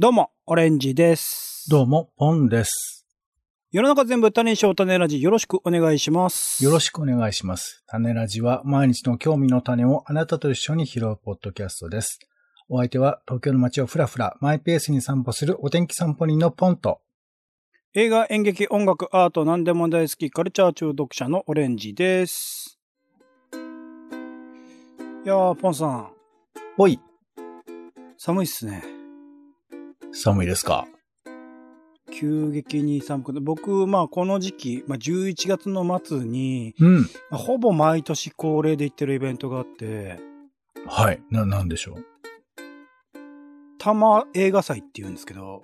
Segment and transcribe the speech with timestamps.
[0.00, 1.66] どうも、オレンジです。
[1.68, 3.04] どうも、ポンです。
[3.72, 6.64] 世の中全部種にしよう種ラジよろしくお願いします。
[6.64, 7.82] よろしくお願いします。
[7.88, 12.20] 種ラジは毎日の興味の種をあなたと一緒に拾うポッドキャストです。
[12.68, 17.00] お相手は東京の街をふらふらマイペースに散歩するお天気散歩人のポンと。
[17.94, 22.78] 映画、演劇、音楽、アート、何でも大好き、カルチャー中毒者のオレンジです。
[25.24, 26.10] いやー、ポンさん、
[26.76, 27.00] おい、
[28.16, 28.97] 寒いっすね。
[30.12, 30.86] 寒いですか？
[32.10, 37.02] 急激に寒くて、僕、まあこの時期、まあ11月の末に、うん。
[37.02, 40.18] まあほぼ毎年恒例で行ってるイベントがあって、
[40.86, 41.22] はい。
[41.30, 42.04] な、なんでしょう？
[43.78, 45.60] 多摩映画祭って言うんですけど、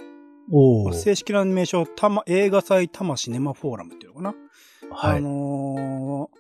[0.53, 0.93] おー。
[0.93, 4.35] 正式な名称、多摩映画祭多摩シネマフォーラムっていうのかな？
[4.93, 5.23] あはい。
[5.23, 6.37] のー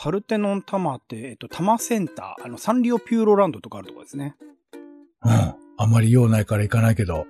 [0.00, 4.36] パルテノンタマって、えっと、タマセンター、あの、サンリオピューロランドとかあるとこですね。
[5.24, 5.54] うん。
[5.76, 7.26] あんまり用ないから行かないけど。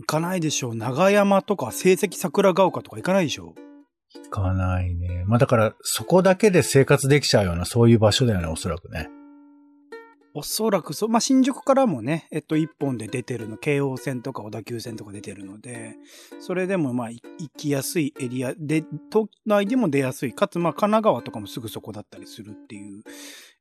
[0.00, 0.74] 行かないでしょう。
[0.74, 4.20] 長山とか、成績桜ヶ丘とか行かないでしょう。
[4.24, 5.24] 行かないね。
[5.26, 9.10] まあだから、そこだけで生活できちゃうような、そういう場所だよね、おそらくね。
[10.32, 15.96] おそらくそう、まあ、新宿からもね、えっと、一本で出てるの、京王線とか小田急線とか出てるので、
[16.38, 23.02] それでもまあ、い行きやすいエリアで、都内でも出やすい、かつまあ、神奈川とかもすぐそこだったりするっていう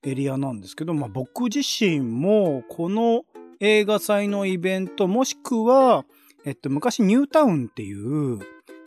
[0.03, 3.23] エリアなんですけど、まあ、僕自身も、この
[3.59, 6.05] 映画祭のイベント、もしくは、
[6.45, 8.39] えっと、昔ニュータウンっていう、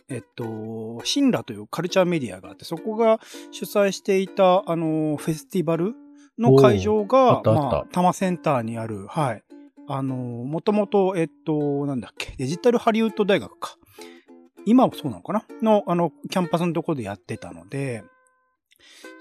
[0.09, 3.19] えっと、シンラというカルチャーメディアがあって、そこが
[3.51, 5.93] 主催していた、あの、フェスティバル
[6.37, 9.43] の会場が、まあ、多摩センターにある、はい。
[9.87, 13.77] あの、もともと、えっと、なんだっけ、デジタルハリウッド大学か。
[14.65, 15.45] 今もそうなのかな？
[15.61, 18.03] の、あの、キャンパスのところでやってたので、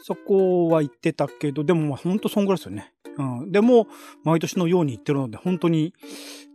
[0.02, 2.92] そこは行ってたけど、でもまあほんとそんぐらいですよね。
[3.18, 3.52] うん。
[3.52, 3.88] でも、
[4.24, 5.95] 毎年のように行ってるので、本当に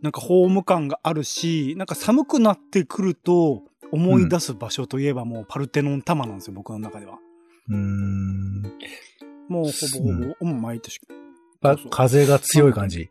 [0.02, 7.18] なんかホーム感があるし、なんか寒くなってくると思い出す場所といえばもうパルテノンタマなんですよ、僕の中では。
[7.68, 8.62] うーん。
[9.48, 11.00] もうほぼほぼ、うん、毎年。
[11.90, 13.10] 風が強い感じ。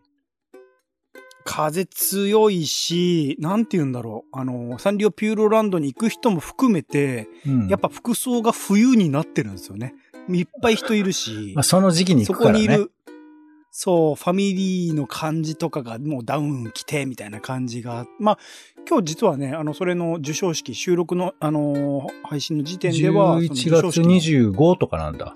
[1.48, 4.38] 風強いし、なんて言うんだろう。
[4.38, 7.68] あの、サンリオピューロランドに行く人も含めて、うん。
[7.70, 9.96] やっぱ服装が冬になってるんですよね。
[10.30, 12.66] いっぱい人いるしまあ、、その時期にそ行くからね。
[12.66, 12.92] こにいる、
[13.72, 18.40] そう、ファミリーの感じとかがもうダウン着てみたいな感じが、まあ、
[18.86, 25.34] 今日実はね、あの、それの授賞式、収録の、あのー配信の時点では、11その授賞月式の25とかなんだ。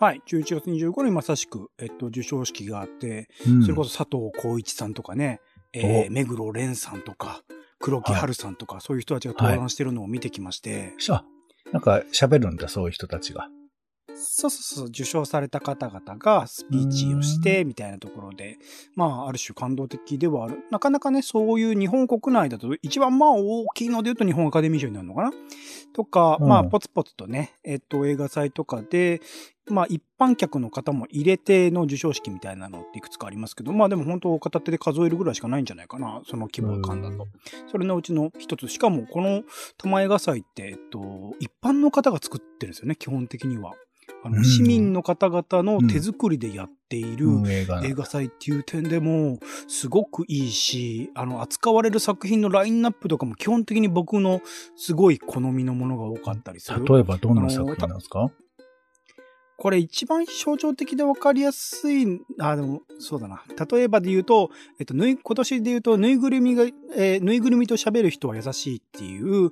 [0.00, 3.62] はい、11月25日にまさしく、えっと、授賞式があって、うん。
[3.62, 5.42] それこそ佐藤浩一さんとかね、
[5.74, 6.10] えー、お。
[6.10, 7.42] 目黒蓮さんとか、
[7.78, 11.22] 黒木春さんとか、そういう人たちが登壇してるのを見てきまして、あ、
[11.70, 13.48] なんか喋るんだ、そういう人たちが。
[14.14, 18.56] そうそうそう、受賞された方々がスピーチをして、みたいなところで、
[18.94, 20.60] まあ、ある種感動的ではある。
[20.70, 25.30] なかなかね、そういう日本国内だと、一番まあ大きいので言うと日本アカデミー賞になるのかな
[25.92, 29.20] とか、うんまあ、ポツポツとね、えっと、映画祭とかで、
[29.68, 37.26] まあ、一般客の方も入れての授賞式みたいなのっていくつかありますけど、まあでも本当片手で数えるぐらいしかないんじゃないかな、その規模感だと。
[37.70, 38.68] それのうちの一つ。
[38.68, 39.42] しかも、この
[39.78, 43.72] 玉映画祭って、えっと、一般の方が作ってるんですよね、基本的には。
[44.24, 44.44] あの、うん。
[44.44, 47.28] 市民の方々の手作りでやっている。
[47.46, 48.04] 映画。
[48.06, 49.38] 祭っていう点でも、
[49.68, 54.40] すごくいいし、あの、扱われる作品のラインナップとかも基本的に僕の
[54.76, 56.84] すごい好みのものが多かったりする。
[56.84, 58.30] 例えばどんな作品なんですか？
[59.60, 63.44] これ一番象徴的で分かりやすい、あ、でも、そうだな。
[63.70, 66.64] 例えばで言うと、えっと、ぬい、今年で言うと、ぬいぐるみが、
[66.96, 69.50] えーぬいぐるみと喋る人は優しいっていう、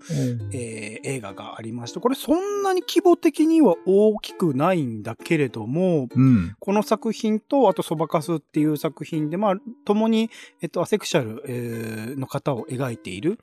[0.55, 6.57] えー映画がありまして、これそんなに規模的には大きくないんだけれども、うん。
[6.59, 9.55] この作品と、あと、そばかすっていう作品で、まあ、
[9.85, 10.31] 共に、
[10.63, 13.39] えっと、アセクシャル、えーの方を描いている、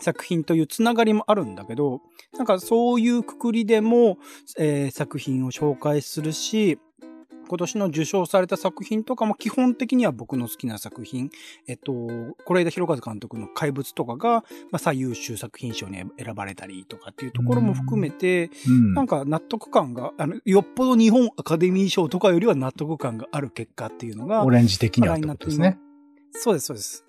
[0.00, 2.00] 作品というつながりもあるんだけど、
[2.36, 4.18] なんかそういうくくりでも、
[4.58, 6.78] えー作品を紹介するし、
[7.48, 11.30] 今年の受賞された作品とかも基本的には僕の好きな作品、
[11.66, 18.94] えっと、是枝裕和監督の怪物とかが、まあ、最優秀作品賞に選ばれたりとかっていうところも含めて、うん。
[18.94, 25.78] なんか納得感が、あの、よっぽど日本アカデミー賞とかよりは納得感がある結果っていうのがオ、レンジ的にはってことですね。
[26.32, 27.03] そうです、そうです。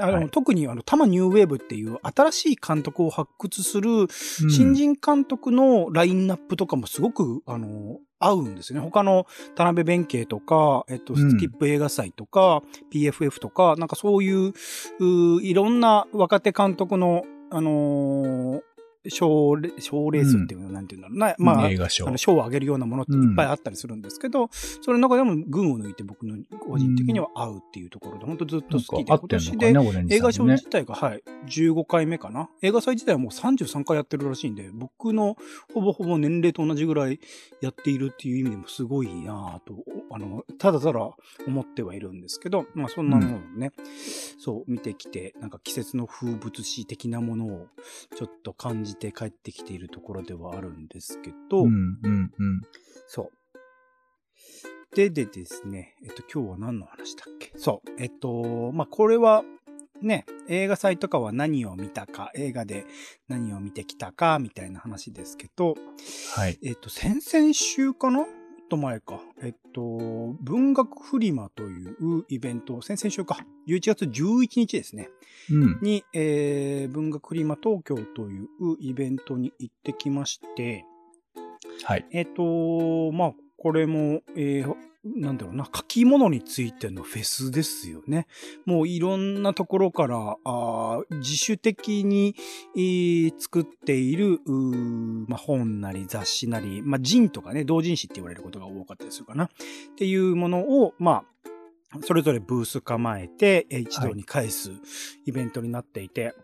[0.00, 4.08] あの、はい特にあの、タマニューウェーブっていう新しい監督を発掘するうん。
[4.08, 8.80] 新人監督のラインナップとかもすごく、あの、合うんですね。
[8.80, 11.30] 他の田辺弁慶とか、えっと、うん。
[11.30, 12.62] スキップ映画祭とか、
[12.92, 14.52] PFF とか、なんかそういう、
[15.42, 18.62] いろんな若手監督の、あのー
[19.08, 21.18] 賞レ、賞レースっていうのはなんていうんだろう。
[21.18, 21.34] な。
[21.38, 22.06] まあ、映画賞。
[22.08, 32.50] あの賞をあげるようなものっていっぱいあったりするんですけど、それの中でも群を抜いて僕の個人的には合うっていうところで、本当ずっと好きで、なんか合ってんのかね、映画賞自体が、はい、15回目かな。
[32.62, 35.36] 映画祭自体はもう33回やってるらしいんで、僕の
[35.72, 37.20] ほぼほぼ年齢と同じぐらい
[37.60, 41.10] やっているっていう意味でもすごいなぁと、あの、ただただ
[41.46, 43.72] 思ってはいるんですけど、まあそんなものをね、
[44.38, 47.66] そう見てきて、なんか季節の風物詩的なものを
[48.16, 52.62] ちょっと感じて帰ってきているところではあるんですけど、うん、うん、うん。
[53.06, 54.96] そう。
[54.96, 57.52] で、でですね、えっと、今日は何の話だっけ？
[57.56, 57.90] そう。
[57.98, 59.44] えっと、まあ、これは、
[60.02, 62.86] ね、映画祭とかは何を見たか、映画で
[63.28, 65.74] 何を見てきたか、みたいな話ですけど、
[66.34, 66.58] はい。
[66.62, 68.26] えっと、先々週かな？
[68.70, 69.20] と前か。
[69.42, 69.82] えっと、
[70.40, 73.44] 文学フリマというイベント、先々週か。
[73.68, 75.10] 11月11日ですね。
[75.50, 75.78] うん。
[75.82, 78.48] に、えー、文学フリマ東京という
[78.80, 80.86] イベントに行ってきまして、
[81.82, 82.06] はい。
[82.12, 88.26] えっ、と、まあ、これも、えーなんだろうな、書き物についてのフェスですよね。
[88.66, 92.34] もういろんなところから、あ自主的に、
[92.76, 94.40] えー作っている、
[95.26, 99.44] まあ、本なり雑誌なり、まあ、人とかね、同人誌って言われることが多かったりするかな。
[99.44, 99.48] っ
[99.96, 101.24] ていうものを、ま
[101.92, 104.70] あ、それぞれブース構えて、一堂に返す
[105.24, 106.34] イベントになっていて、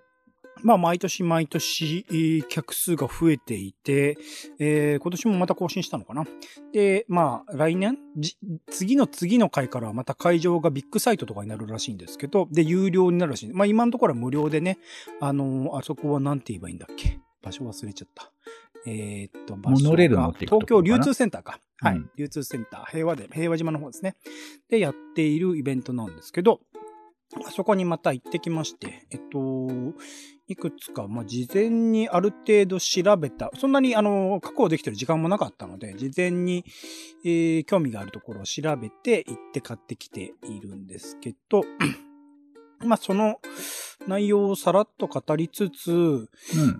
[0.62, 4.18] まあ、毎年毎年、えー客数が増えていて、
[4.58, 6.24] えー今年もまた更新したのかな。
[6.72, 8.36] で、まあ、来年じ
[8.70, 13.52] 次の次の回からはまた会場がビッグサイトとかになるらしいんですけど、で、有料になるらしい。
[13.52, 14.78] まあ、今のところは無料でね、
[15.20, 17.20] あのーあそこはなんて言えばいいんだっけ？
[17.42, 18.32] 場所忘れちゃった。
[18.88, 21.60] えーっと、場所が東京流通センターか。
[21.78, 21.96] はい。
[21.96, 24.16] うん流通センター、平和で、平和島の方ですね。
[24.70, 26.60] で、やっているイベントなんですけど、
[27.50, 29.68] そこにまた行ってきまして、えっと、
[30.48, 36.64] いくつか、まあ、事前にある程度調べた、そんなに、あの、確保できてる時間もなかったので、事前に、
[37.24, 41.62] えー興味があるところを調べて行って買ってきているんですけど、
[42.84, 43.40] まあ、その
[44.06, 46.28] 内容をさらっと語りつつ、うん。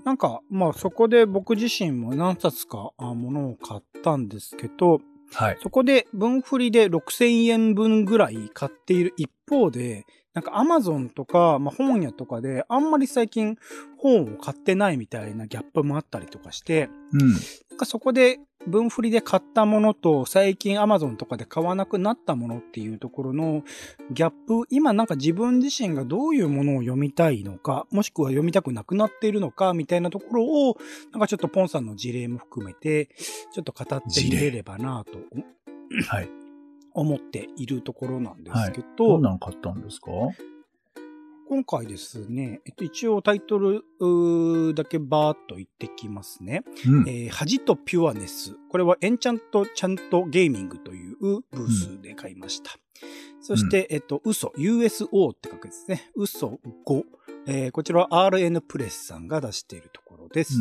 [0.05, 5.01] なんか、まあ、そこで僕自身も何冊かあものを買ったんですけど、
[5.33, 5.59] はい。
[5.63, 10.05] そこで分振りで6000円分ぐらい買っている一方で、
[10.37, 13.57] なんか Amazon とか、まあ、本屋とかであんまり最近
[13.97, 17.33] 本を買ってないみたいなギャップもあったりとかして、うん。
[17.33, 17.37] な
[17.77, 23.63] んかそこで分振りで買ったものと最近 Amazon とかで買わなくなったものっていうところの
[24.11, 30.77] ギャップ、今なんか自分自身がどういうものを読みたいのか、もしくは読みたくなくなっているのかみたいなところを、
[31.13, 33.09] なんかちょっとポンさんの事例も含めて、
[33.53, 35.13] ちょっと語ってみれればなと
[36.09, 36.46] はい。
[36.97, 40.11] 思っているところなんですけどど、んなん買ったんですか？
[41.49, 46.65] 今回ですね、えっと、一応タイトルうーだけバーっと言ってきますね。
[46.89, 47.09] うん。
[47.09, 48.57] えー恥とピュアネス。
[48.69, 52.73] これはエンチャントちゃんとゲーミングというブースで買いました。
[53.41, 56.11] そして、えっと、嘘、USO って書くですね。
[56.17, 57.05] 嘘5。
[57.47, 60.55] えーこちらは RN プレスさんが出しているところです。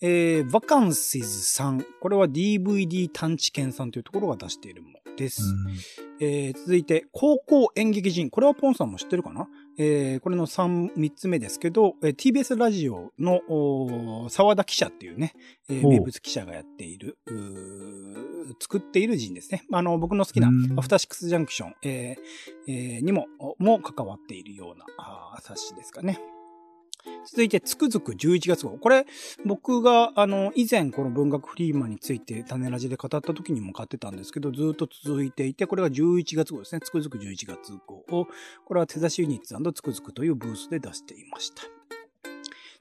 [0.00, 1.84] えー、バカンシズさん。
[2.00, 5.42] これは DVD 探知犬さんというところが出しているものです。
[5.42, 5.76] うん。
[6.22, 8.30] えー続いて、高校演劇人。
[8.30, 9.48] これはポンさんも知ってるかな？
[9.78, 15.34] えーこれの3、3つ目ですけど、えー TBS ラジオの沢田記者っていうね、
[15.68, 17.16] えー名物記者がやっている、
[18.60, 19.64] 作っている人ですね。
[19.72, 23.26] あの、僕の好きなうんアフターシックスジャンクション、えーえーにも、
[23.58, 24.84] も関わっているような
[25.40, 26.18] 冊子ですかね。
[27.26, 28.78] 続いて、つくづく11月号。
[28.78, 29.06] これ、
[29.44, 36.80] 僕が、あの、以前この文学フリーマンについて種ラジで語った時にも買ってたんですけど、ずっと続いていて、これが11月号ですね。
[36.82, 38.26] つくづく11月号を、
[38.64, 41.62] これは手出しユニッツつくづくというブースで出していました。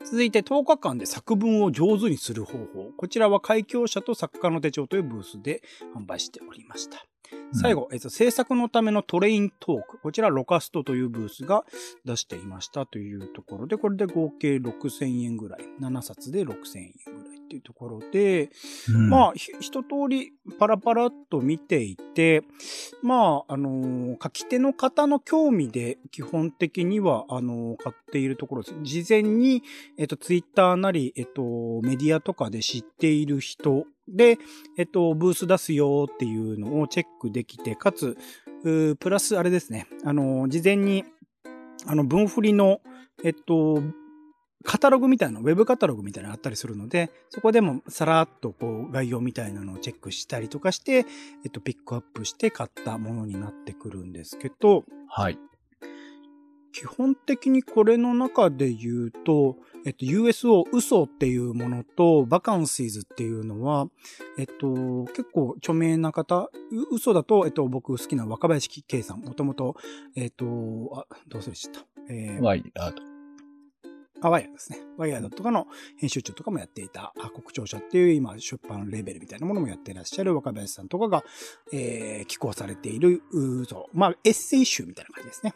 [0.05, 2.91] 続いて10日間で作文を上手にする方法。
[2.97, 5.61] こちらは開教者と作家の手帳というブースで
[5.95, 7.05] 販売しておりました。
[7.53, 9.97] 最後、えっと、制作のためのトレイントーク。
[9.97, 11.65] こちら、ロカストというブースが
[12.05, 15.61] 出していましたというところで、これで合計6000円ぐらい。
[15.81, 18.49] 7冊で6000円ぐらいっていうところで、
[18.93, 22.43] うん、まあ、ひ一通りパラパラっと見ていて、
[23.01, 28.75] まあ、あのー書き手の方の興味で基本的には、あのー買っているところです。
[28.83, 29.63] 事前に、
[29.97, 31.41] えっと、ツイッターなり、えっと、
[31.81, 33.85] メディアとかで知っている人
[34.15, 34.37] で、
[34.77, 38.17] えっと、ブース出すよっていうのをチェックできて、かつ、
[38.63, 41.05] プラスあれですね、あの事前に、
[41.85, 42.81] あの、文振りの、
[43.23, 43.81] えっと、
[44.65, 51.05] カタログみたいな、ウェブカタログみたいなのあったりするので、そこでもさらっとこう概要みたいなのをチェックしたりとかして、
[51.45, 55.39] えっと、ピックアップして買ったものになってくるんですけど、はい。
[56.71, 63.87] 基本的にこれの中で言うと、えっと、USO 嘘っていうものと、バカンシーズっていうのは、
[64.37, 69.75] えっと、結構著名な方、う嘘だと、えっと、僕好きな若林圭さん、もともと、
[70.15, 70.45] えっと、
[70.95, 71.85] あ、どうするした。
[72.09, 73.09] えー、ワイヤード。
[74.21, 74.79] あ、ワイヤーですね。
[74.97, 81.23] ワイヤードとかの編集長とかもやっていた、あ国庁舎っていう今出版レベルみたいなものもやっていらっしゃる若林さんとかが、
[81.71, 83.89] えー、寄稿されている、嘘。
[83.93, 85.53] まあ、エッセイ集みたいな感じですね。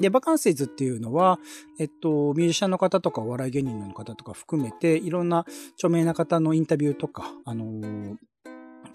[0.00, 1.38] で、バカンセイズっていうのは、
[1.78, 8.16] えっと、ミュージシャンの方とかお笑い芸人の方とか含めて、いろんな著名な方のインタビューとか、あのー、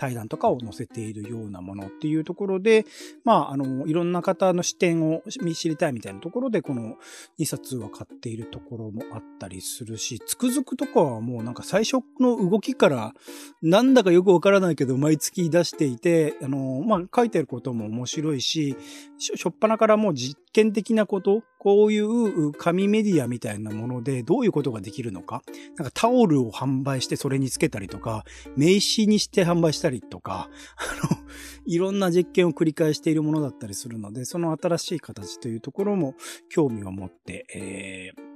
[0.01, 2.85] 対談とかを載せているようなものっていうところで、
[3.23, 5.21] まあ、あの、いろんな方の視点を
[5.53, 6.95] 知りたいみたいなところで、この
[7.39, 13.13] 2冊は買っているところもあったりするし、つくづくとかはもうなんか最初の動きから
[13.61, 18.75] なんだかよくわからないけど毎月出していて、あの、まあ、書いてることも面白いし、
[19.19, 25.43] しょっぱなからもう実験的なこと、こういう紙メディアみたいなものでどういうことができるのか、
[25.77, 28.23] なんかタオルを販売してそれにつけたりとか、
[28.55, 31.17] 名刺にして販売したりとか、 あの、
[31.65, 36.15] いろんな実験を繰り返しているものだったりするので、その新しい形というところも
[36.49, 38.30] 興味を持って、えー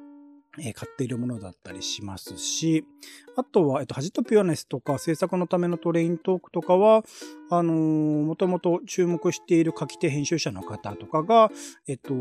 [0.60, 2.86] え買っているものだったりしますし、
[3.36, 7.04] あとは、えっと、恥とピュアネスとか制作のためのトレイントークとかは、
[7.50, 11.52] あのー、もともと注目している書き手編集者の方とかが、
[11.88, 12.14] えっと、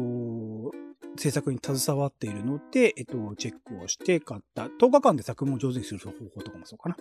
[1.16, 4.66] 制作に携わっているので、えっと、チェックをして買った。
[4.66, 6.96] 10日間で作文を上手にする方法とかもそうかな。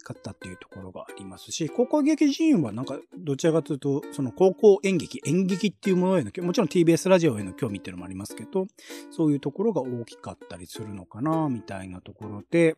[0.00, 8.66] 使ったっていうところがありますし、高校劇人はなんか、どちらかというと、その高校演劇、演劇っていうものへの、もちろん TBS ラジオへの興味っていうのもありますけど、
[9.10, 12.76] そういうところが大きかったりするのかな、みたいなところで、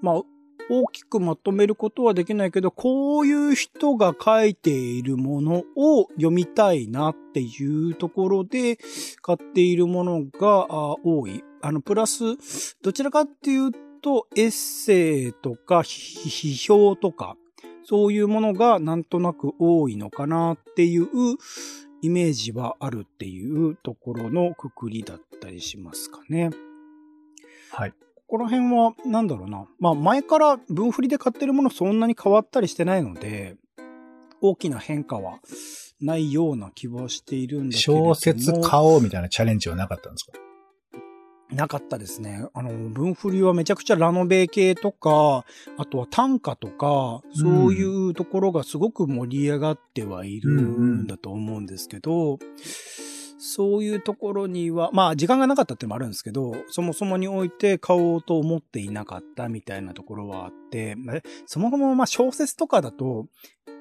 [0.00, 0.22] まあ、
[0.70, 8.78] 大きくまとめることはできないけど、こういう人が書いているものを読みたいなっていうところで
[9.20, 10.68] 買っているものが
[11.04, 11.42] 多い。
[11.60, 12.24] あの、プラス、
[12.82, 13.70] どちらかっていう
[14.02, 17.36] と、エッセイとか批評とか、
[17.84, 21.06] そういうものがなんとなく多いのかなっていう
[22.02, 26.50] イメージはあるっていうところのくくりだったりしますかね。
[27.70, 27.92] はい。
[27.92, 29.66] ここら辺は、なんだろうな。
[29.78, 33.56] まあ、前から分振りで買ってるものそんなに変わったりしてないので、
[34.40, 35.38] 大きな変化は
[36.00, 40.32] ないような気はしているんだけど小説買おうみたいなチャレンジはなかったんですか？
[41.54, 42.46] なかったですね。
[42.54, 45.44] あの、文振りはめちゃくちゃラノベ系とか、
[45.76, 52.38] あとは短歌とか、そういうところがすごく盛り上がってはいるんだと思うんですけど、
[53.38, 60.96] そういうところには、まあ時間がなかったってのもあるんですけど、そもそもにおいて買おうと思っていなかったみたいなところはあって、
[61.46, 63.26] そもそもまあ小説とかだと、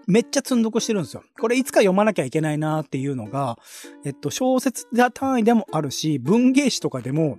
[0.07, 1.23] めっちゃ積んどくしてるんですよ。
[1.39, 3.59] これいつか読まなきゃいけないなっていうのが、
[4.03, 7.37] えっと、小説単位でもあるし、文芸誌とかでも、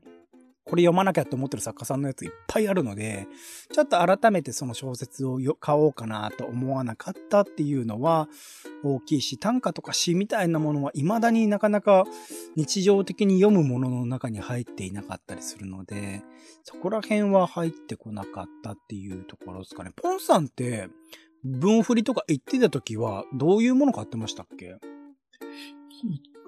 [0.65, 3.27] これ読まなきゃって思ってる作家さんのやついっぱいあるので、
[3.73, 8.29] ちょっと改めてその小説を買おうかなと思わなかったっていうのは
[8.85, 12.05] 大きいし、短歌とか詩みたいなものは未だになかなか
[12.57, 16.23] 日常的に読むものの中に入っていなかったりするので、
[16.63, 19.91] そこら辺は入ってこなかったっていうところですかね。
[19.97, 20.89] ポンさんって
[21.45, 24.77] 文振りとか言ってた時はどういうもの買ってましたっけ？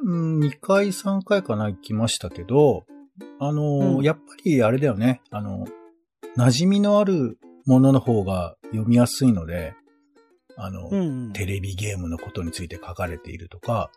[0.02, 2.84] うん、2回3回かな行きましたけど、
[3.46, 5.20] あの、うん、やっぱりあれだよね。
[5.30, 5.66] あの、
[6.36, 9.74] 馴染みのあるものの方が読みやすいので、
[10.56, 13.90] あの、うんうん、テレビゲームのことについて書かれているとか、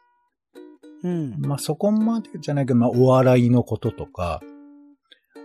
[1.03, 1.35] うん。
[1.39, 4.41] まあ、そこまでじゃないけど、まあ、お笑いのこととか、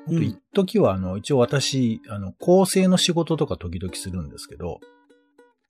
[0.06, 4.80] あと、一時は、あの、一応私、あの、構成の仕事とか時々するんですけど、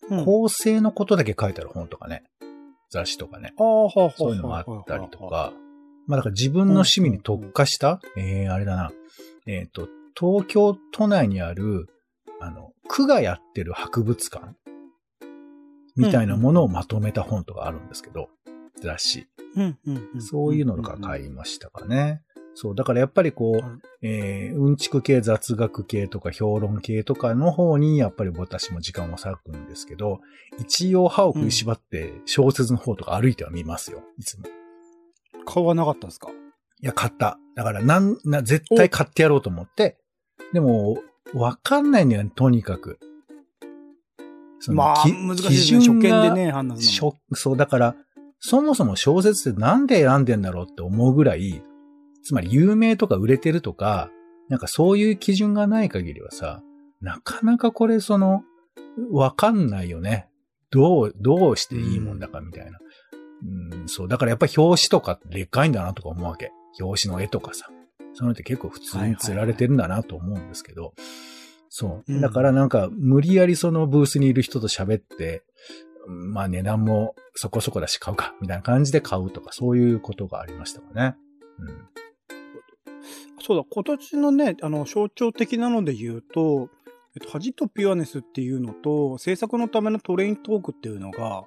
[0.08, 2.24] うん、構成のことだけ書いてある本とかね、
[2.90, 5.52] 雑誌とかね、そういうのがあったりとか、
[6.06, 8.92] まあだから自分の趣味に特化した、えー、あれだな。
[9.46, 11.88] えっ、ー、と、東京都内にある、
[12.40, 14.54] あの、区がやってる博物館
[15.96, 18.28] みたいなものをまとめた本とかあるんですけど、
[18.80, 19.26] 雑誌。
[20.20, 22.22] そういうのとか買いましたかね。
[22.54, 22.74] そう。
[22.74, 30.20] だからやっぱりこう、えー、うんちく系、雑学系とか評論系とかの方に、やっぱり私も時間を割くんですけど、
[30.58, 34.44] 一応歯を食いしばって小説の方とか歩いては見ますよ、いつも。
[35.44, 36.28] 買わなかったんですか？
[36.30, 37.38] いや、買った。
[37.54, 39.98] だから、なん、な、絶対買ってやろうと思って。
[40.52, 40.98] でも、
[41.34, 42.98] わかんないんだよね、とにかく。
[44.68, 45.78] まあ、難しいですね。
[45.78, 47.96] 初見でね、判断するそう、だから、
[48.38, 51.62] そもそも小説ってなんで選んでんだろうって思うぐらい、
[52.24, 54.10] つまり有名とか売れてるとか、
[54.48, 56.62] なんかそういう基準がない限りはさ、
[57.00, 58.42] なかなかこれその、
[59.10, 60.28] わかんないよね。
[60.70, 62.78] どう、どうしていいもんだかみたいな。
[63.44, 64.08] うん、そう。
[64.08, 66.52] だからやっぱり表紙とかでっかいんだなとか思うわけ。
[66.80, 67.66] 表紙の絵とかさ。
[67.68, 70.94] そういうのって結構普通に釣られてるんだなと思うんですけど。
[71.68, 72.20] そう。
[72.20, 75.42] だからなんか、無理やりそのブースにいる人と喋って、
[76.06, 81.16] まあ値段もそこそこだし買うか、みたいな感じで買うとか、そういうことがありましたかね。
[81.58, 82.02] うん。
[83.40, 86.68] そうだ、今年のね、あの、象徴的なので言うと、
[87.14, 91.44] えっと、恥とピュアネスっていうのと、制作のためのトレイントークっていうのが、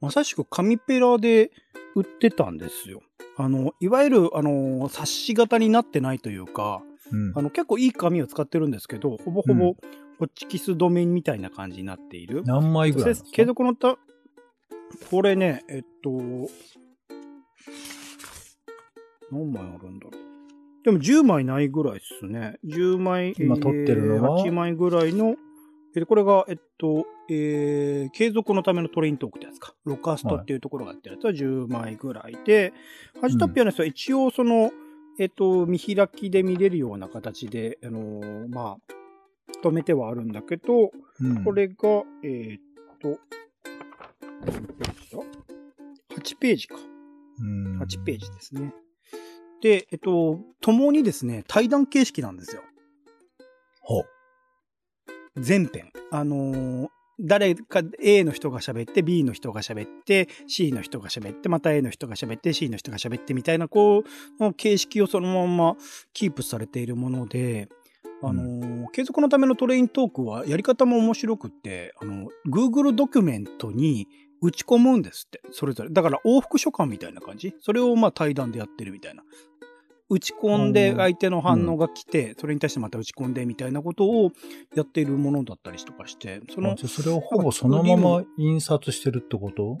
[0.00, 1.50] まさしく紙ペラで
[1.94, 3.02] 売ってたんですよ。
[3.36, 6.82] あの、いわゆる、あの、冊子型になってないというか、
[7.12, 9.76] うんあの、結構いい紙を使ってるんですけど、ほぼほぼ、
[10.18, 12.42] ホッチキス止めみたいな感じになっている。
[12.44, 13.98] 何枚ぐらい継続のた、
[15.10, 16.10] これね、えっと、
[19.32, 20.24] 何枚あるんだろう。
[20.84, 22.58] でも10枚ないぐらいですね。
[22.64, 25.34] 10枚、今撮ってるのは？8枚ぐらいの、
[25.96, 29.74] えーこれが、えっと、えー、継続のためのトレイントークってやつか。
[29.84, 32.72] ロカストっていうところがやってるやつは10枚ぐらいで、
[33.20, 34.72] ハジトピアのやつは一応その、
[35.18, 38.94] えっと、見開きで見れるような形で、あのーまあ、
[39.62, 41.74] 止めてはあるんだけど、うんこれが、
[42.24, 42.60] えーっ
[43.00, 43.20] と、
[44.44, 45.18] 何ページだ
[46.16, 46.76] ?8 ページか。
[47.40, 48.74] うん8ページですね。
[49.62, 52.62] で、えっと、共にですね、対談形式なんですよ。
[53.80, 54.04] ほう。
[55.36, 55.90] 全編。
[56.10, 56.88] あのー
[57.20, 65.76] 誰か A の人が喋って、B の人が喋って、C の人が喋って、また A の人が喋って、C の人が喋ってみたいな、こう、の形式をそのまま
[66.12, 67.68] キープされているもので、
[68.20, 74.08] あのー継続のためのトレイントークはやり方も面白くって、あの、Google ドキュメントに
[74.42, 75.90] 打ち込むんですって、それぞれ。
[75.90, 77.54] だから往復書簡みたいな感じ？
[77.60, 79.22] それをまあ対談でやってるみたいな。
[80.10, 84.32] 打ち込んで相手の反応が来て、それに対してまた打ち込んでみたいなことを
[84.74, 89.78] やっているものだったりとかして、そのそれをほぼそのまま印刷してるってこと？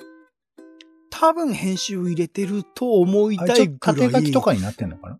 [1.10, 3.78] 多分編集入れてると思いたいぐらい。
[3.78, 5.18] 縦書きとかになってんのかな？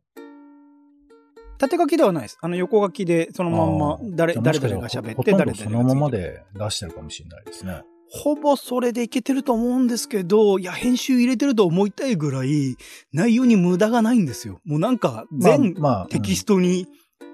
[1.58, 2.38] 縦書きではないです。
[2.40, 7.82] あの横書きでそのまんま誰、誰々が喋って、誰々がそのままで出してるかもしれないですね。
[8.10, 12.76] ほぼそれでいけてると思うんですけど、いや、編集入れてると思いたいぐらい、
[13.12, 14.60] 内容に無駄がないんですよ。
[14.64, 15.74] もうなんか、全
[16.10, 16.86] テキストに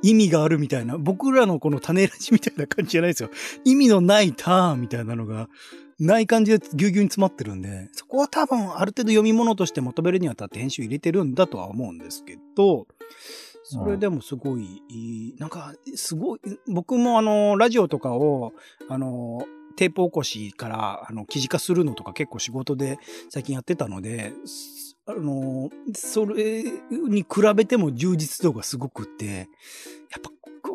[0.03, 3.31] 意味があるみたいな、僕らのこの種ラジみたいな感じじゃないですよ。
[3.65, 5.49] 意味のないターンみたいなのが、
[5.99, 12.87] ない感じでぎゅうぎゅうに詰まってるんで、そこは多分ある程度読み物として求めるにあたって編集入れてるんだとは思うんですけど、
[13.63, 18.53] それでもすごいいい、なんか、すごい、僕もあの、ラジオとかを、
[18.89, 19.43] あの、
[19.77, 24.33] テープ起こしから、あの、記事化するのとか結構仕事で最近やってたので、
[25.07, 30.31] あの、それに比べても充実度がすごくって、やっぱ、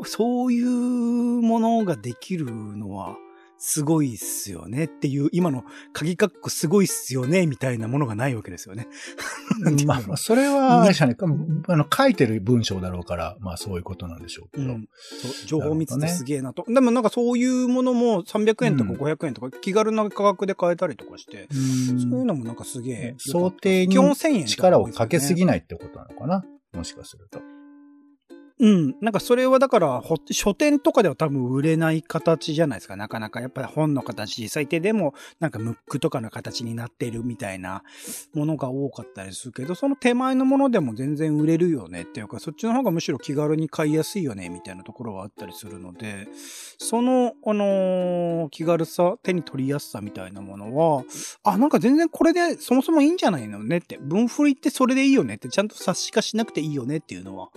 [0.05, 3.17] そういうものができるのは、
[3.57, 5.63] すごいっすよねっていう、今の
[5.93, 8.87] 鍵括弧すごいっすよねみたいなものがないわけですよね。
[9.85, 11.25] まあまあ、それは、あれじゃないか、
[11.67, 14.73] あの、書いてる文章だろうから、まあそういうことなんでしょうけど。
[14.73, 14.89] うん、
[15.45, 16.65] 情報密度すげえなと。
[16.67, 23.15] でもなんかそういうものも300円とかうん500円とか気軽な価格で買えたりとかして、うんそういうのもなんかすげえ。
[23.17, 25.45] 想定に1000円と力をかけすぎ。
[25.45, 26.43] ないってことなのかな？
[26.73, 27.54] もしかすると。
[28.57, 28.95] うん。
[29.01, 32.95] なんかそれはだから、書店とかでは多分売れない形じゃないですか。
[32.95, 33.41] なかなか。
[33.41, 37.83] やっぱり本の形、最低でもなんかムックとかの形になってるみたいな
[38.33, 46.29] ものが多かったりするけど、その手前のものでも全然売れるよねっていうか、そっちの方がむしろ気軽に買いやすいよねみたいなところはあったりするので、
[46.77, 51.03] その、あのー気軽さ、手に取りやすさみたいなものは、
[51.43, 57.49] あ、なんか全然これでそもそもいいんじゃないのねって、分振りってそれでいいよねって、ちゃんと冊子化しなくていいよねっていうのは、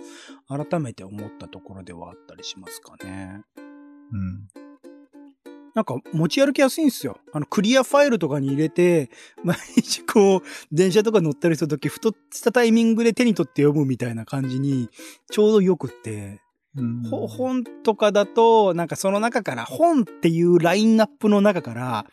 [0.49, 3.43] 改めて思ったところではあったりしますかね。
[4.11, 4.47] うん。
[5.75, 7.19] なんか持ち歩きやすいんですよ。
[7.31, 9.11] あの、クリアファイルとかに入れて、
[9.43, 14.89] 毎日こう、電車とか乗ったりするとき、ふとしたタイミングで手に取って読むみたいな感じに、
[15.29, 16.41] ちょうどよくって、
[17.27, 22.05] 本とかだと、なんかその中から、本っていうラインナップの中から、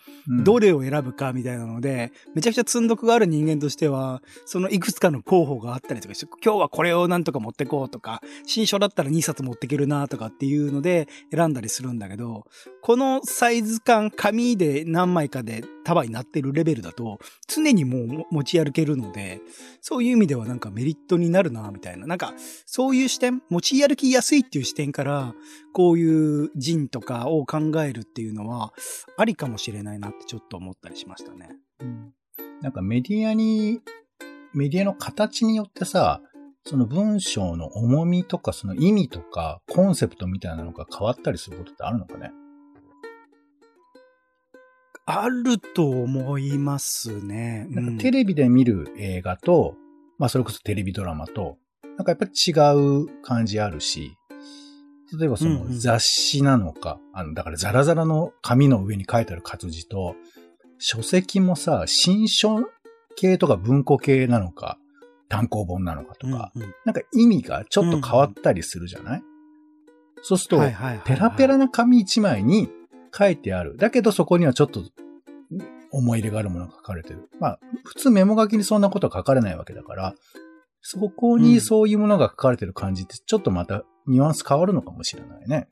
[0.45, 12.45] どれを選ぶかみたいなので、めちゃくちゃ積んどくがある人間としては、そのいくつかの候補があったりとかして、今日はこれをなんとか持ってこうとか、新書だったら2冊持ってけるなとかっていうので選んだりするんだけど、
[12.83, 19.41] このサイズ感、紙で何枚かで束になってるレベルだと、常にもう持ち歩けるので、
[19.81, 22.07] そういう意味ではなんかメリットになるなみたいな。
[22.07, 22.35] なんか、
[22.67, 25.35] そういう視点、持ち歩きやすいっていう視点から、
[25.73, 28.73] こういう人とかを考えるっていうのは、
[29.17, 31.51] ありかもしれないなってちょっと思ったりしましたね。
[31.81, 32.13] うん
[32.63, 33.81] なんかメディアに、
[34.55, 36.23] メディアの形によってさ、
[36.65, 42.33] その文章の重みとか、その意味とか、コンセプトみたいなのが変わったりすることってあるのかね？
[45.05, 47.67] あると思いますね。
[47.69, 49.77] なんかテレビで見る映画と、
[50.19, 51.59] まあそれこそテレビドラマと、
[51.99, 52.53] なんかやっぱり違
[53.05, 54.17] う感じあるし、
[55.19, 60.17] 例えばその雑誌なのか、うんうん、あの、だからザラザラの紙の上に書いてある活字と、
[60.79, 62.59] 書籍もさ、新書
[63.17, 64.79] 系とか文庫系なのか、
[65.29, 70.63] 単行本なのかとか、うんうん、なんか意味がちょっと変わったりするじゃない、うんうん、そうすると、
[71.05, 72.69] ペラペラな紙一枚に
[73.17, 73.77] 書いてある。
[73.77, 74.83] だけどそこにはちょっと
[75.91, 77.29] 思い入れがあるものが書かれてる。
[77.41, 80.15] まあ、普通メモ書きにそんなことは書かれないわけだから、
[80.83, 85.69] そこにそういうものが書かれてる感じってちょっとまたニュアンス変わるのかもしれないね。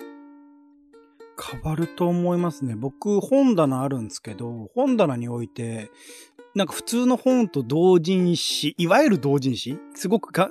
[1.53, 2.77] 変わると思いますね。
[2.77, 5.90] 僕、本棚あるんですけど、本棚において、
[6.54, 10.48] なんか普通の本と同人誌、いわゆる同人誌すごくが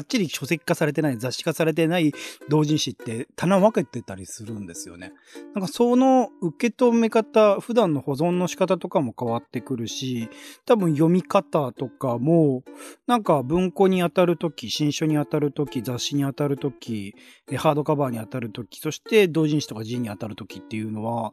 [0.00, 2.12] っちり書籍化されてない、雑誌化されてない
[2.48, 5.12] 同人誌って棚分けてたりするんですよね。
[5.54, 10.28] なんかその受け止め方、普段の保存の仕方とかも変わってくるし、
[10.64, 12.62] 多分読み方とかも、
[13.08, 17.14] なんか文庫に当たるとき、新書に当たるとき、雑誌に当たるとき、
[17.56, 21.32] ハードカバーに当たるとき、そして同人誌とか字に当たるときっていうのは、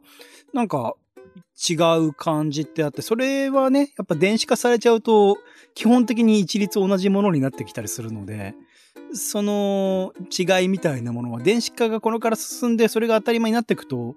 [0.52, 0.94] なんか
[1.68, 5.36] 違う感じってあって、それはね、やっぱ電子化されちゃうと、
[5.74, 8.54] 基本的に一律同じものになってきたりするので、
[9.12, 14.14] その違いみたいなものは電子化がこれから進んで、それが当たり前になっていくと、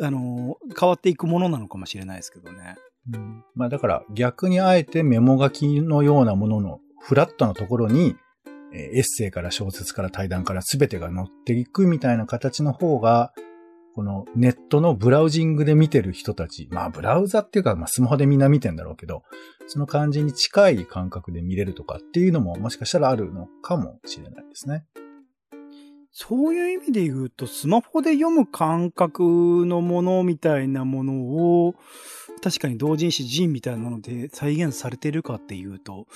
[0.00, 2.76] あの、変わっていくものなのかもしれないですけどね。
[3.12, 8.16] うん、まあだから逆にあえてメモ書きのようなもののフラットなところに、
[8.72, 13.32] エッセイから小説から対談から全てが載っていくみたいな形の方が、
[13.98, 19.24] このネットのブラウジングで見てる人たち、まあブラウザっていうか、まあスマホでみんな見てんだろうけど、
[19.66, 24.84] その感じに近い感覚で見れるとかっていうのももしかしたらあるのかもしれないですね。
[26.12, 31.14] そういう意味で言うと、スマホで読む感覚のものみたいなもの
[31.66, 31.74] を、
[32.40, 36.06] 確かに同人誌人みたいなので再現されてるかっていうと、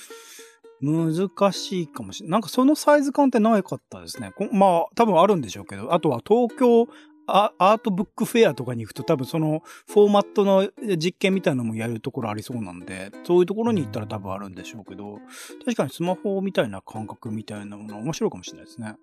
[0.81, 2.31] 難しいかもしれない。
[2.31, 4.31] なんかそのサイズ感ってないかったですね。
[4.53, 6.87] まあ多分あるんでしょうけど、あとは東京
[7.25, 15.19] アートブックフェアとかに行くと多分そのフォーマットの実験みたいなのもやるところありそうなんで、そういうところに行ったら多分あるんでしょうけど、
[15.59, 18.95] 確かにスマホみたいな感覚みたいなもの面白いかもしれないですね。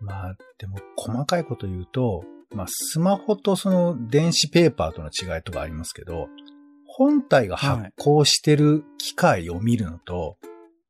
[0.00, 6.28] まあ、でも細かいこと言うと、まあスマホとその電子ペーパーとの違いとかありますけど、
[6.86, 10.38] 本体が発光してる機械を見るのと、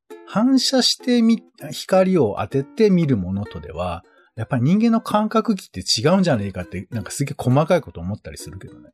[0.09, 4.05] はい、反射してみ、光を当てて見るものとでは、
[4.39, 8.91] やっぱり人間の感覚器って違うんじゃねえかって、なんかすげえ細かいこと思ったりするけどね。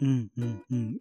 [0.00, 0.98] うんうんうん。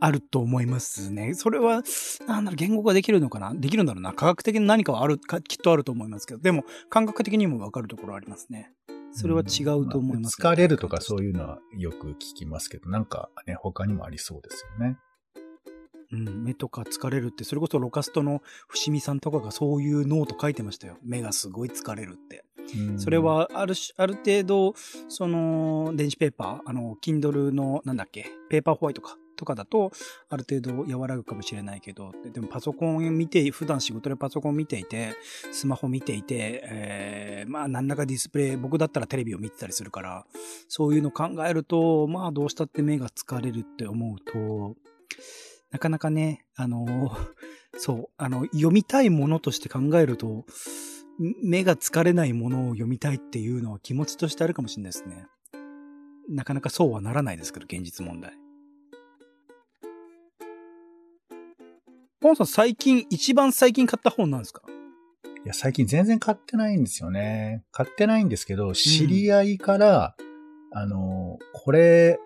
[0.00, 1.34] あると思いますね。
[1.34, 1.82] それは、
[2.26, 3.54] なんだろう、言語化できるのかな？
[3.54, 4.12] できるんだろうな。
[4.12, 8.72] 科学的に何かはあるか、きっとあると思いますけど、でも、感覚的にもわかるところありますね。
[9.12, 14.98] それは違うと思います、ね、まあ、疲れるとかそういうのはよく聞きますけど、なんかね、他にもありそうですよね。
[16.16, 20.96] うん、目とか疲れるって、それこそロカストの伏見さんとかがそういうノート書いてましたよ。
[21.02, 22.44] 目がすごい疲れるって。
[22.96, 24.74] それはあるある程度、
[25.08, 29.92] その、電子ペーパー、あの、Kindle の、なんだっけ、ペーパーホワイトか、とかだと、
[30.28, 35.14] ある程度和らぐかもしれないけど、でもパソコン見て、普段仕事でパソコン見ていて、
[35.52, 40.26] スマホ見ていて、えー、まあ、何らかディスプレイ、僕だったらテレビを見てたりするから、
[40.68, 44.74] そういうの考えると、まあ、どうしたって目が疲れるって思うと、
[45.76, 47.14] なかなかね、あの、
[47.76, 50.46] そう、あの、読みたいものとして考えると、
[51.44, 55.26] 目が疲れないものを読みたいっていうのは気持ちとしてあるかもしれないですね。
[56.30, 58.32] なかなかそうはならないですけど、現実問題。
[62.20, 64.62] ポンさん最近、一番最近買った本なんですか？
[65.44, 67.64] いや、最近全然買ってないんですよね。
[67.70, 70.16] 買ってないんですけど、知り合いから、
[70.72, 72.18] うん、あの、これ、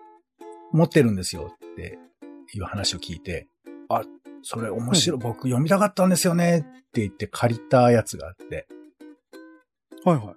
[0.71, 1.99] 持ってるんですよって
[2.57, 3.47] いう話を聞いて、
[3.89, 4.03] あ、
[4.43, 6.61] それ面白い、僕読みたかったんですよねっ
[6.91, 8.67] て言って借りたやつがあって。
[10.03, 10.35] はいはい。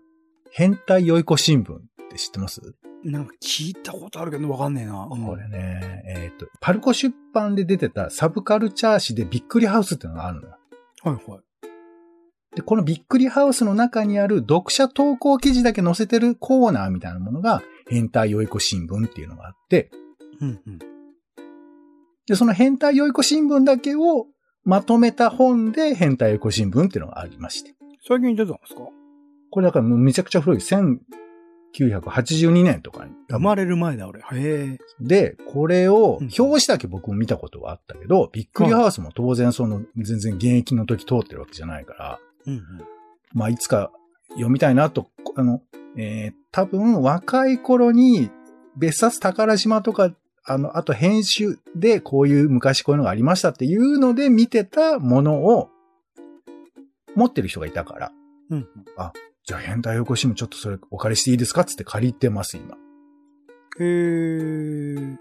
[0.51, 2.61] 変態よいこ新聞って知ってます？
[3.03, 5.07] なんか聞いたことあるけどわかんねえな。
[5.09, 10.57] これね、えっ、ー、と、パルコ出版で出てたサブカルチャー誌でびっくりハウスっていうのがあるのよ。
[11.03, 11.41] はいはい。
[12.57, 19.91] で、このびっくりハウスの中にある読者投稿記事だけ載せてるコーナーみたいなものが、変態よいこ新聞っていうのがあって、
[20.41, 20.79] うんうん、
[22.27, 24.27] で、その変態よいこ新聞だけを
[24.65, 27.75] まとめた本で変態よいこ新聞っていうのがありまして。
[28.07, 28.81] 最近出たんですか？
[29.51, 30.61] これだからめちゃくちゃ古い。
[30.61, 33.13] 1982年とかに。
[33.29, 34.21] 生まれる前だ、俺。
[34.21, 34.79] へえ。
[35.01, 42.63] で、これを、表紙だけ僕も見たことはあったけど、ビックリハウスも当然その、全然現役の時通ってるわけじゃないから、うんうん、
[43.33, 43.91] まあ、いつか
[44.31, 45.63] 読みたいなと、あの、
[45.97, 48.31] えー、多分若い頃に
[48.77, 50.13] 別冊宝島とか
[50.47, 55.71] あの、あと編集でこういう昔こういうのがありましたっていうので見てたものを
[57.15, 58.13] 持ってる人がいたから、
[58.51, 58.69] うん。
[59.47, 62.77] じゃあ変態横シムちょっとそれお借りしていいですかっつって借りてます、今。
[63.79, 65.15] へー。
[65.15, 65.19] い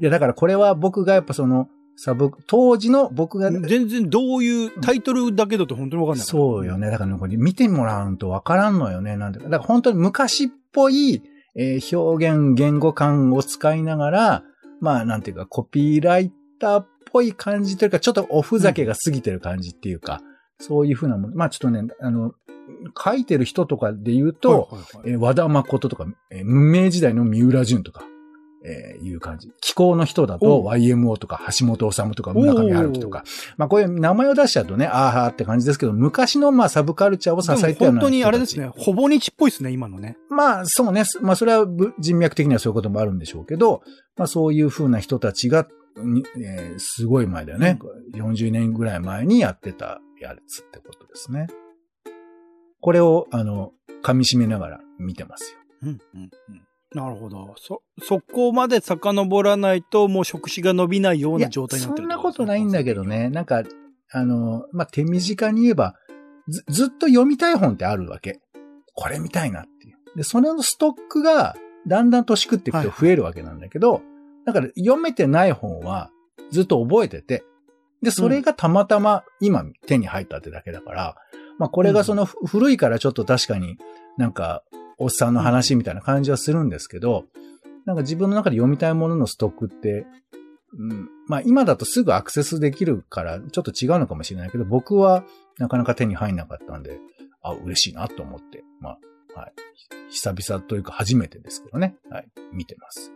[0.00, 6.26] や、だからこれは僕がやっぱその、サブ、当時の僕が、全然どういうタイトルだけだと本当にわかんない。
[6.26, 6.90] そうよね。
[6.90, 9.18] だからね、これ見てもらうとわからんのよね。
[9.18, 9.44] なんでか。
[9.44, 11.22] だから本当に昔っぽい、
[11.56, 14.42] えー表現、言語感を使いながら、
[14.80, 20.20] まあなんていうか、コピーライターっぽい感じというか、ちょっとおふざけが過ぎてる感じっていうか、
[20.58, 21.36] そういうふうなもの。
[21.36, 22.32] まあちょっとね、あの、
[23.02, 28.04] 書いてる人とかで言うと、はいはいはいえー和田誠とか、えー無名時代の三浦淳とか、
[28.62, 29.50] えーいう感じ。
[29.60, 33.24] 気候の人だとお YMO とか橋本治とか村上春樹とか。
[33.56, 37.78] まあこういう名前を出しちゃうとね、あーはーって感じですけど、昔のまあサブカルチャーを支えたような人たち。
[37.78, 38.66] でも本当にあれですね。
[38.66, 40.16] ほぼ日っぽいですね、今のね。
[40.28, 41.04] まあそうね。
[41.20, 43.82] まあそれはぶ人脈的にはそういうこともあるんでしょうけど、
[44.16, 47.78] まあそういう風な人たちが、にえーすごい前だよね、
[48.14, 51.46] 40年ぐらい前にやってたやつってことですね。
[52.80, 55.58] これを、あの、噛み締めながら見てますよ。
[55.82, 56.30] うん、うん、うん。
[56.94, 57.54] なるほど。
[57.56, 63.28] そ、そこまで遡らないと、もう触手が伸びないような状態になってるそんなことないんだけどね。。
[63.30, 63.62] なんか、
[64.10, 65.94] あの、まあ、手短に言えば、
[66.48, 68.40] ず、ずっと読みたい本ってあるわけ。
[68.94, 70.16] これ見たいなっていう。
[70.16, 71.54] で、それのストックが、
[71.86, 74.02] だんだん年食っていくと増えるわけなんだけど、
[74.44, 76.10] だから読めてない本は、
[76.50, 77.44] ずっと覚えてて、
[78.02, 81.16] で、それがたまたま今手に入ったってだけだから、
[81.58, 83.76] まあこれがそのふ古いからちょっと確かに
[84.16, 84.64] なんか
[85.00, 87.24] おっさんの話みたいな感じはするんですけど、
[87.86, 90.06] なんか自分の中で読みたいもののストックって、
[90.78, 95.24] うん、まあ今だとすぐアクセスできるからちょっと違うのかもしれないけど、僕は
[95.58, 96.98] なかなか手に入んなかったんで、
[97.42, 99.52] あ、嬉しいなと思って、まあ、はい。
[100.10, 102.28] 久々というか初めてですけどね、はい。
[102.52, 103.12] 見てます。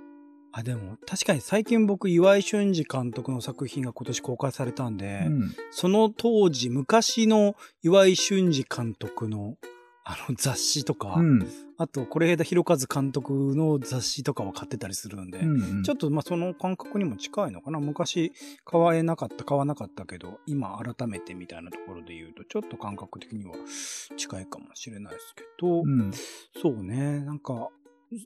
[0.53, 5.55] あ、でも、確かに最近僕、岩井俊二監督の作品が今年公開されたんで、うん。
[5.73, 9.57] その当時、昔の岩井俊二監督の、
[10.05, 11.47] あの雑誌とか、うん。
[11.79, 17.81] あと、是枝裕和監督の雑誌とかを買ってたりするんで、うんちょっとまあその感覚にも近いのかな。
[17.81, 18.33] 昔
[18.64, 23.55] 買えなかった、買わなかったけど、今改めてみたいなところで言うと、ちょっと感覚的には
[24.17, 26.12] 近いかもしれないですけど、うん。
[26.61, 27.71] そうね、なんか、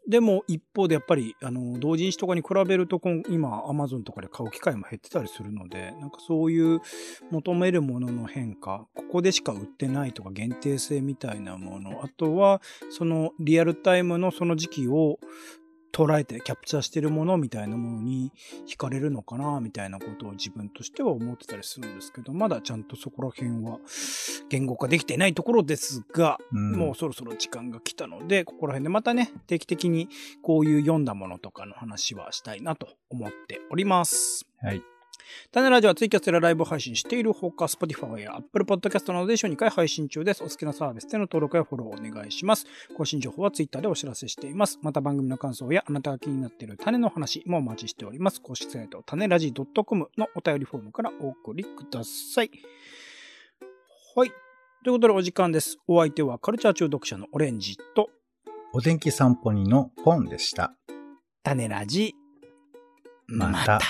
[0.07, 6.81] でも一方でやっぱり、あの、同人誌とかに比べると、こん今、アマゾンとかで買う機会も減ってたりするので、なんかそういう
[7.31, 15.19] 求めるものの変化、ここでしか売ってないとか限定性みたいなもの、あとは、そのリアルタイムのその時期を
[15.99, 18.33] 捉えてキャプチャーしてるものみたいなものに
[18.69, 23.81] 惹かれるのかな、みたいなことを自分としては思ってたりするんですけど、まだちゃんとそこら辺は
[24.49, 30.09] 言語化できていないところですが、うんもうそろそろ時間が来たので、ここら辺でまたね、定期的に
[30.41, 34.47] こういう読んだものとかの話はしたいなと思っております。
[34.63, 34.98] はい。
[35.53, 40.43] 種ラジオはツイキャスでライブ配信しているほか、Spotify や Apple Podcast などで週2回配信中です。
[40.43, 42.67] お好きなサービスでの登録やフォローお願いします。
[42.97, 44.79] 更新情報は Twitter でお知らせしています。
[44.83, 48.41] また番組の感想やあなたが気になっている種の話もお待ちしております。
[48.41, 52.51] 公式サイト、種ラジ .com のお便りフォームからお送りください。
[54.17, 54.31] はい。
[54.85, 55.79] ということでお時間です。
[55.87, 58.11] お相手はカルチャー中毒者のオレンジと
[58.73, 60.75] お天気散歩にのポンでした。
[61.43, 62.15] 種ラジ。
[63.27, 63.81] また